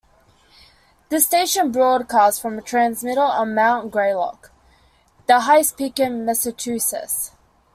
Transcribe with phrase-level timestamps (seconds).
[1.09, 4.49] This station broadcasts from a transmitter on Mount Greylock,
[5.27, 7.33] the highest peak in Massachusetts.